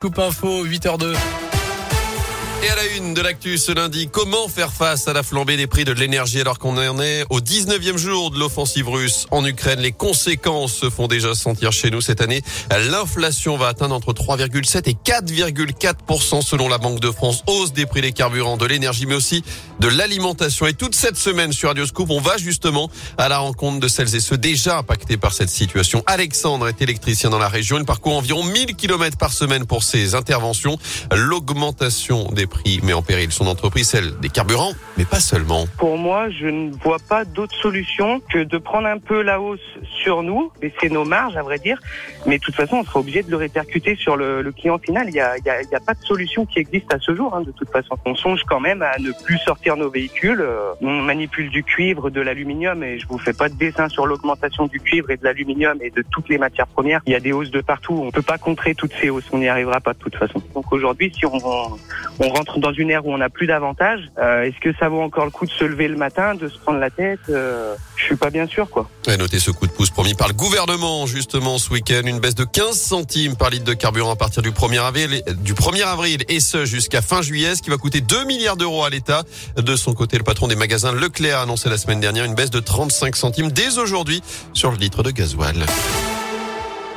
Coupe 0.00 0.18
info, 0.18 0.64
8h02. 0.64 1.49
Et 2.62 2.68
à 2.68 2.74
la 2.74 2.86
une 2.98 3.14
de 3.14 3.22
l'actu 3.22 3.56
ce 3.56 3.72
lundi, 3.72 4.10
comment 4.12 4.46
faire 4.46 4.70
face 4.70 5.08
à 5.08 5.14
la 5.14 5.22
flambée 5.22 5.56
des 5.56 5.66
prix 5.66 5.86
de 5.86 5.92
l'énergie 5.92 6.42
alors 6.42 6.58
qu'on 6.58 6.76
en 6.76 7.00
est 7.00 7.24
au 7.30 7.40
19e 7.40 7.96
jour 7.96 8.30
de 8.30 8.38
l'offensive 8.38 8.86
russe 8.86 9.26
en 9.30 9.46
Ukraine? 9.46 9.80
Les 9.80 9.92
conséquences 9.92 10.74
se 10.74 10.90
font 10.90 11.06
déjà 11.06 11.34
sentir 11.34 11.72
chez 11.72 11.90
nous 11.90 12.02
cette 12.02 12.20
année. 12.20 12.42
L'inflation 12.90 13.56
va 13.56 13.68
atteindre 13.68 13.94
entre 13.94 14.12
3,7 14.12 14.90
et 14.90 14.92
4,4% 14.92 16.42
selon 16.42 16.68
la 16.68 16.76
Banque 16.76 17.00
de 17.00 17.10
France. 17.10 17.42
Hausse 17.46 17.72
des 17.72 17.86
prix 17.86 18.02
des 18.02 18.12
carburants, 18.12 18.58
de 18.58 18.66
l'énergie, 18.66 19.06
mais 19.06 19.14
aussi 19.14 19.42
de 19.78 19.88
l'alimentation. 19.88 20.66
Et 20.66 20.74
toute 20.74 20.94
cette 20.94 21.16
semaine 21.16 21.54
sur 21.54 21.70
Radio 21.70 21.86
Scoop, 21.86 22.10
on 22.10 22.20
va 22.20 22.36
justement 22.36 22.90
à 23.16 23.30
la 23.30 23.38
rencontre 23.38 23.80
de 23.80 23.88
celles 23.88 24.14
et 24.14 24.20
ceux 24.20 24.36
déjà 24.36 24.76
impactés 24.76 25.16
par 25.16 25.32
cette 25.32 25.48
situation. 25.48 26.02
Alexandre 26.04 26.68
est 26.68 26.82
électricien 26.82 27.30
dans 27.30 27.38
la 27.38 27.48
région. 27.48 27.78
Il 27.78 27.86
parcourt 27.86 28.18
environ 28.18 28.44
1000 28.44 28.76
km 28.76 29.16
par 29.16 29.32
semaine 29.32 29.64
pour 29.64 29.82
ses 29.82 30.14
interventions. 30.14 30.76
L'augmentation 31.10 32.30
des 32.32 32.49
prix 32.50 32.80
met 32.82 32.92
en 32.92 33.02
péril 33.02 33.32
son 33.32 33.46
entreprise, 33.46 33.88
celle 33.88 34.18
des 34.20 34.28
carburants, 34.28 34.72
mais 34.98 35.04
pas 35.04 35.20
seulement. 35.20 35.66
Pour 35.78 35.96
moi, 35.96 36.28
je 36.28 36.46
ne 36.46 36.70
vois 36.72 36.98
pas 37.08 37.24
d'autre 37.24 37.54
solution 37.54 38.20
que 38.30 38.44
de 38.44 38.58
prendre 38.58 38.86
un 38.86 38.98
peu 38.98 39.22
la 39.22 39.40
hausse 39.40 39.60
sur 40.02 40.22
nous, 40.22 40.52
baisser 40.60 40.90
nos 40.90 41.04
marges, 41.04 41.36
à 41.36 41.42
vrai 41.42 41.58
dire. 41.58 41.78
Mais 42.26 42.38
de 42.38 42.42
toute 42.42 42.54
façon, 42.54 42.76
on 42.76 42.84
sera 42.84 43.00
obligé 43.00 43.22
de 43.22 43.30
le 43.30 43.36
répercuter 43.36 43.96
sur 43.96 44.16
le, 44.16 44.50
client 44.52 44.78
final. 44.78 45.06
Il 45.08 45.12
n'y 45.12 45.20
a, 45.20 45.80
pas 45.86 45.94
de 45.94 46.04
solution 46.04 46.44
qui 46.44 46.58
existe 46.58 46.92
à 46.92 46.98
ce 46.98 47.14
jour, 47.14 47.34
hein, 47.34 47.42
de 47.42 47.52
toute 47.52 47.70
façon. 47.70 47.96
On 48.04 48.14
songe 48.14 48.42
quand 48.46 48.60
même 48.60 48.82
à 48.82 48.98
ne 48.98 49.12
plus 49.24 49.38
sortir 49.38 49.76
nos 49.76 49.90
véhicules. 49.90 50.40
Euh, 50.40 50.72
on 50.80 51.02
manipule 51.02 51.50
du 51.50 51.62
cuivre, 51.62 52.10
de 52.10 52.20
l'aluminium, 52.20 52.82
et 52.82 52.98
je 52.98 53.06
vous 53.06 53.18
fais 53.18 53.32
pas 53.32 53.48
de 53.48 53.54
dessin 53.54 53.88
sur 53.88 54.06
l'augmentation 54.06 54.66
du 54.66 54.80
cuivre 54.80 55.10
et 55.10 55.16
de 55.16 55.24
l'aluminium 55.24 55.78
et 55.80 55.90
de 55.90 56.04
toutes 56.10 56.28
les 56.28 56.38
matières 56.38 56.66
premières. 56.66 57.00
Il 57.06 57.12
y 57.12 57.16
a 57.16 57.20
des 57.20 57.32
hausses 57.32 57.50
de 57.50 57.60
partout. 57.60 58.00
On 58.04 58.10
peut 58.10 58.22
pas 58.22 58.38
contrer 58.38 58.74
toutes 58.74 58.92
ces 59.00 59.08
hausses. 59.08 59.28
On 59.32 59.38
n'y 59.38 59.48
arrivera 59.48 59.80
pas 59.80 59.92
de 59.92 59.98
toute 59.98 60.16
façon. 60.16 60.42
Donc 60.54 60.72
aujourd'hui, 60.72 61.12
si 61.16 61.24
on, 61.26 61.38
on 62.18 62.28
rentre 62.28 62.58
dans 62.58 62.72
une 62.72 62.90
ère 62.90 63.06
où 63.06 63.12
on 63.12 63.18
n'a 63.18 63.30
plus 63.30 63.46
d'avantages, 63.46 64.10
euh, 64.18 64.42
est-ce 64.42 64.58
que 64.60 64.76
ça 64.78 64.88
vaut 64.88 65.00
encore 65.00 65.24
le 65.24 65.30
coup 65.30 65.46
de 65.46 65.50
se 65.50 65.64
lever 65.64 65.88
le 65.88 65.96
matin, 65.96 66.34
de 66.34 66.48
se 66.48 66.58
prendre 66.58 66.78
la 66.78 66.90
tête 66.90 67.20
euh, 67.28 67.74
Je 67.96 68.04
suis 68.04 68.16
pas 68.16 68.30
bien 68.30 68.46
sûr, 68.46 68.68
quoi. 68.68 68.88
Et 69.08 69.16
notez 69.16 69.38
ce 69.38 69.50
coup 69.50 69.66
de 69.66 69.72
pouce 69.72 69.90
promis 69.90 70.14
par 70.14 70.28
le 70.28 70.34
gouvernement 70.34 71.06
justement 71.06 71.58
ce 71.58 71.70
week-end, 71.70 72.02
une 72.04 72.20
baisse 72.20 72.34
de 72.34 72.44
15 72.44 72.78
centimes 72.78 73.36
par 73.36 73.50
litre 73.50 73.64
de 73.64 73.74
carburant 73.74 74.12
à 74.12 74.16
partir 74.16 74.42
du 74.42 74.50
1er 74.50 74.80
avril, 74.80 75.22
du 75.38 75.54
1er 75.54 75.84
avril 75.84 76.24
et 76.28 76.40
ce 76.40 76.64
jusqu'à 76.64 77.02
fin 77.02 77.22
juillet, 77.22 77.54
ce 77.54 77.62
qui 77.62 77.70
va 77.70 77.76
coûter 77.76 78.00
2 78.00 78.24
milliards 78.24 78.56
d'euros 78.56 78.84
à 78.84 78.90
l'État. 78.90 79.22
De 79.56 79.76
son 79.76 79.94
côté, 79.94 80.18
le 80.18 80.24
patron 80.24 80.48
des 80.48 80.56
magasins 80.56 80.92
Leclerc 80.92 81.38
a 81.38 81.42
annoncé 81.42 81.68
la 81.68 81.78
semaine 81.78 82.00
dernière 82.00 82.24
une 82.24 82.34
baisse 82.34 82.50
de 82.50 82.60
35 82.60 83.16
centimes 83.16 83.50
dès 83.50 83.78
aujourd'hui 83.78 84.22
sur 84.52 84.70
le 84.70 84.76
litre 84.76 85.02
de 85.02 85.10
gasoil. 85.10 85.66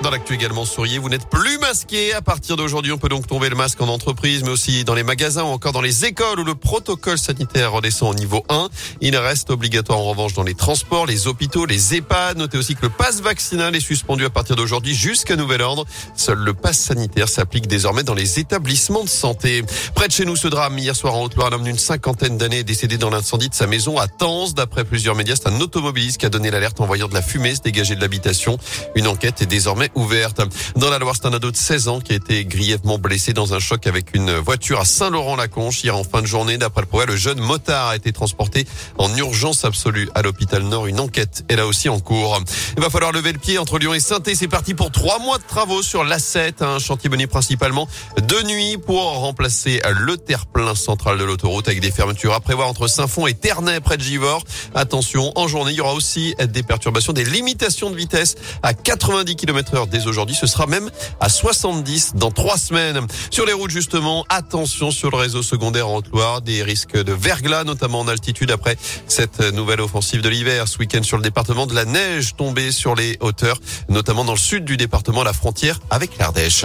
Dans 0.00 0.10
l'actu 0.10 0.34
également, 0.34 0.64
souriez, 0.64 0.98
vous 0.98 1.08
n'êtes 1.08 1.28
plus 1.28 1.58
masqué. 1.58 2.12
À 2.14 2.22
partir 2.22 2.56
d'aujourd'hui, 2.56 2.92
on 2.92 2.98
peut 2.98 3.08
donc 3.08 3.26
tomber 3.26 3.48
le 3.48 3.56
masque 3.56 3.80
en 3.80 3.88
entreprise, 3.88 4.44
mais 4.44 4.50
aussi 4.50 4.84
dans 4.84 4.94
les 4.94 5.02
magasins 5.02 5.42
ou 5.42 5.48
encore 5.48 5.72
dans 5.72 5.80
les 5.80 6.04
écoles 6.04 6.38
où 6.38 6.44
le 6.44 6.54
protocole 6.54 7.18
sanitaire 7.18 7.72
redescend 7.72 8.12
au 8.12 8.14
niveau 8.14 8.44
1. 8.48 8.68
Il 9.00 9.16
reste 9.16 9.50
obligatoire 9.50 9.98
en 9.98 10.04
revanche 10.04 10.34
dans 10.34 10.44
les 10.44 10.54
transports, 10.54 11.04
les 11.04 11.26
hôpitaux, 11.26 11.66
les 11.66 11.96
EHPAD. 11.96 12.38
Notez 12.38 12.58
aussi 12.58 12.76
que 12.76 12.82
le 12.82 12.90
passe 12.90 13.20
vaccinal 13.20 13.74
est 13.74 13.80
suspendu 13.80 14.24
à 14.24 14.30
partir 14.30 14.54
d'aujourd'hui 14.54 14.94
jusqu'à 14.94 15.34
nouvel 15.34 15.62
ordre. 15.62 15.84
Seul 16.14 16.38
le 16.38 16.54
passe 16.54 16.78
sanitaire 16.78 17.28
s'applique 17.28 17.66
désormais 17.66 18.04
dans 18.04 18.14
les 18.14 18.38
établissements 18.38 19.02
de 19.02 19.08
santé. 19.08 19.64
Près 19.96 20.06
de 20.06 20.12
chez 20.12 20.24
nous, 20.24 20.36
ce 20.36 20.46
drame 20.46 20.78
hier 20.78 20.94
soir 20.94 21.16
en 21.16 21.24
Haute-Loire, 21.24 21.48
un 21.48 21.56
homme 21.56 21.64
d'une 21.64 21.76
cinquantaine 21.76 22.38
d'années 22.38 22.60
est 22.60 22.64
décédé 22.64 22.98
dans 22.98 23.10
l'incendie 23.10 23.48
de 23.48 23.54
sa 23.54 23.66
maison 23.66 23.98
à 23.98 24.06
Tens. 24.06 24.54
D'après 24.54 24.84
plusieurs 24.84 25.16
médias, 25.16 25.34
c'est 25.34 25.48
un 25.48 25.60
automobiliste 25.60 26.18
qui 26.18 26.26
a 26.26 26.30
donné 26.30 26.52
l'alerte 26.52 26.80
en 26.80 26.86
voyant 26.86 27.08
de 27.08 27.14
la 27.14 27.22
fumée 27.22 27.56
se 27.56 27.62
dégager 27.62 27.96
de 27.96 28.00
l'habitation. 28.00 28.58
Une 28.94 29.08
enquête 29.08 29.42
est 29.42 29.46
désormais 29.46 29.87
ouverte. 29.94 30.40
Dans 30.76 30.90
la 30.90 30.98
Loire, 30.98 31.14
c'est 31.16 31.26
un 31.26 31.32
ado 31.32 31.50
de 31.50 31.56
16 31.56 31.88
ans 31.88 32.00
qui 32.00 32.12
a 32.12 32.16
été 32.16 32.44
grièvement 32.44 32.98
blessé 32.98 33.32
dans 33.32 33.54
un 33.54 33.58
choc 33.58 33.86
avec 33.86 34.14
une 34.14 34.32
voiture 34.32 34.80
à 34.80 34.84
Saint-Laurent-la-Conche 34.84 35.84
hier 35.84 35.96
en 35.96 36.04
fin 36.04 36.22
de 36.22 36.26
journée. 36.26 36.58
D'après 36.58 36.82
le 36.82 36.86
progrès, 36.86 37.06
le 37.06 37.16
jeune 37.16 37.40
motard 37.40 37.88
a 37.88 37.96
été 37.96 38.12
transporté 38.12 38.66
en 38.98 39.14
urgence 39.16 39.64
absolue 39.64 40.08
à 40.14 40.22
l'hôpital 40.22 40.62
Nord. 40.62 40.86
Une 40.86 41.00
enquête 41.00 41.44
est 41.48 41.56
là 41.56 41.66
aussi 41.66 41.88
en 41.88 42.00
cours. 42.00 42.40
Il 42.76 42.82
va 42.82 42.90
falloir 42.90 43.12
lever 43.12 43.32
le 43.32 43.38
pied 43.38 43.58
entre 43.58 43.78
Lyon 43.78 43.94
et 43.94 44.00
saint 44.00 44.18
C'est 44.24 44.48
parti 44.48 44.74
pour 44.74 44.90
trois 44.90 45.18
mois 45.18 45.38
de 45.38 45.44
travaux 45.44 45.82
sur 45.82 46.04
l'A7, 46.04 46.64
un 46.64 46.78
chantier 46.78 47.10
mené 47.10 47.26
principalement 47.26 47.88
de 48.16 48.42
nuit 48.46 48.78
pour 48.78 49.02
remplacer 49.02 49.80
le 49.88 50.16
terre-plein 50.16 50.74
central 50.74 51.18
de 51.18 51.24
l'autoroute 51.24 51.68
avec 51.68 51.80
des 51.80 51.90
fermetures 51.90 52.34
à 52.34 52.40
prévoir 52.40 52.68
entre 52.68 52.88
Saint-Fond 52.88 53.26
et 53.26 53.34
Ternay 53.34 53.80
près 53.80 53.96
de 53.96 54.02
Givors. 54.02 54.44
Attention, 54.74 55.32
en 55.36 55.48
journée, 55.48 55.72
il 55.72 55.78
y 55.78 55.80
aura 55.80 55.94
aussi 55.94 56.34
des 56.40 56.62
perturbations, 56.62 57.12
des 57.12 57.24
limitations 57.24 57.90
de 57.90 57.96
vitesse 57.96 58.36
à 58.62 58.74
90 58.74 59.36
km 59.36 59.77
dès 59.86 60.06
aujourd'hui 60.06 60.18
aujourd'hui. 60.18 60.34
Ce 60.34 60.48
sera 60.48 60.66
même 60.66 60.90
à 61.20 61.28
70 61.28 62.16
dans 62.16 62.32
trois 62.32 62.58
semaines. 62.58 63.06
Sur 63.30 63.46
les 63.46 63.52
routes, 63.52 63.70
justement, 63.70 64.26
attention 64.28 64.90
sur 64.90 65.10
le 65.10 65.16
réseau 65.16 65.44
secondaire 65.44 65.88
en 65.88 65.98
Haute-Loire. 65.98 66.42
Des 66.42 66.64
risques 66.64 66.96
de 66.96 67.12
verglas, 67.12 67.62
notamment 67.62 68.00
en 68.00 68.08
altitude 68.08 68.50
après 68.50 68.76
cette 69.06 69.40
nouvelle 69.52 69.80
offensive 69.80 70.20
de 70.20 70.28
l'hiver. 70.28 70.66
Ce 70.66 70.78
week-end 70.78 71.04
sur 71.04 71.16
le 71.16 71.22
département 71.22 71.66
de 71.66 71.74
la 71.74 71.84
neige 71.84 72.34
tombée 72.36 72.72
sur 72.72 72.96
les 72.96 73.16
hauteurs, 73.20 73.60
notamment 73.88 74.24
dans 74.24 74.32
le 74.32 74.38
sud 74.38 74.64
du 74.64 74.76
département, 74.76 75.20
à 75.20 75.24
la 75.24 75.32
frontière 75.32 75.78
avec 75.90 76.18
l'Ardèche. 76.18 76.64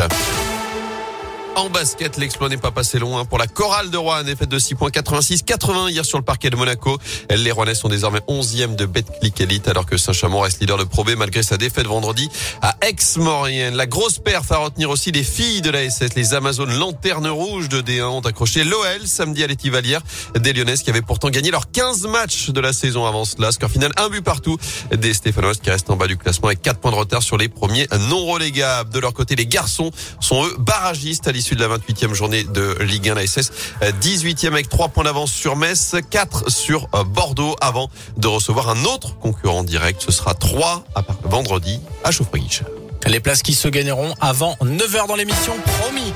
En 1.55 1.69
basket, 1.69 2.17
l'exploit 2.17 2.49
n'est 2.49 2.57
pas 2.57 2.71
passé 2.71 2.97
loin 2.97 3.25
pour 3.25 3.37
la 3.37 3.45
chorale 3.45 3.91
de 3.91 3.97
Rouen. 3.97 4.23
Défaite 4.23 4.49
de 4.49 4.57
6 4.57 4.73
points 4.73 4.89
86 4.89 5.43
80 5.43 5.89
hier 5.89 6.03
sur 6.03 6.17
le 6.17 6.23
parquet 6.23 6.49
de 6.49 6.55
Monaco. 6.55 6.97
Les 7.29 7.51
Rouennais 7.51 7.75
sont 7.75 7.89
désormais 7.89 8.21
11e 8.27 8.75
de 8.75 8.87
Betclic 8.87 9.39
Elite 9.39 9.67
alors 9.67 9.85
que 9.85 9.95
Saint-Chamond 9.95 10.39
reste 10.39 10.61
leader 10.61 10.77
de 10.77 10.83
Pro 10.83 11.03
B 11.03 11.11
malgré 11.15 11.43
sa 11.43 11.57
défaite 11.57 11.85
vendredi 11.85 12.27
à 12.63 12.75
Aix-Maurienne. 12.81 13.75
La 13.75 13.85
grosse 13.85 14.17
perf 14.17 14.51
à 14.51 14.57
retenir 14.57 14.89
aussi 14.89 15.11
les 15.11 15.23
filles 15.23 15.61
de 15.61 15.69
la 15.69 15.87
SS. 15.87 16.15
Les 16.15 16.33
Amazones 16.33 16.73
Lanterne 16.75 17.27
Rouge 17.27 17.69
de 17.69 17.81
D1 17.81 18.03
ont 18.03 18.21
accroché 18.21 18.63
l'OL 18.63 19.05
samedi 19.05 19.43
à 19.43 19.47
l'Étivalière. 19.47 20.01
Des 20.35 20.53
Lyonnaises 20.53 20.81
qui 20.81 20.89
avaient 20.89 21.03
pourtant 21.03 21.29
gagné 21.29 21.51
leurs 21.51 21.69
15 21.69 22.07
matchs 22.07 22.49
de 22.49 22.61
la 22.61 22.73
saison 22.73 23.05
avant 23.05 23.25
cela. 23.25 23.51
Score 23.51 23.69
final, 23.69 23.91
un 23.97 24.09
but 24.09 24.23
partout. 24.23 24.57
Des 24.91 25.13
Stéphanois 25.13 25.53
qui 25.53 25.69
restent 25.69 25.91
en 25.91 25.97
bas 25.97 26.07
du 26.07 26.17
classement 26.17 26.47
avec 26.47 26.63
4 26.63 26.79
points 26.79 26.91
de 26.91 26.97
retard 26.97 27.21
sur 27.21 27.37
les 27.37 27.47
premiers 27.47 27.87
non 28.09 28.25
relégables. 28.25 28.89
De 28.89 28.99
leur 28.99 29.13
côté, 29.13 29.35
les 29.35 29.45
garçons 29.45 29.91
sont 30.19 30.43
eux 30.45 30.55
barragistes 30.57 31.27
à 31.27 31.31
issu 31.43 31.55
de 31.55 31.61
la 31.61 31.77
28e 31.77 32.13
journée 32.13 32.45
de 32.45 32.77
Ligue 32.79 33.09
1, 33.09 33.15
la 33.15 33.27
SS 33.27 33.51
18e 33.81 34.47
avec 34.47 34.69
3 34.69 34.87
points 34.87 35.03
d'avance 35.03 35.29
sur 35.29 35.57
Metz, 35.57 35.95
4 36.09 36.49
sur 36.49 36.87
euh, 36.95 37.03
Bordeaux 37.03 37.57
avant 37.59 37.89
de 38.15 38.27
recevoir 38.27 38.69
un 38.69 38.85
autre 38.85 39.19
concurrent 39.19 39.65
direct. 39.65 40.01
Ce 40.01 40.13
sera 40.13 40.35
3 40.35 40.85
à 40.95 41.03
vendredi 41.23 41.81
à 42.05 42.11
Chauffriguiche. 42.11 42.63
Les 43.07 43.19
places 43.19 43.41
qui 43.41 43.55
se 43.55 43.67
gagneront 43.67 44.15
avant 44.21 44.55
9h 44.61 45.07
dans 45.09 45.17
l'émission, 45.17 45.53
promis. 45.81 46.13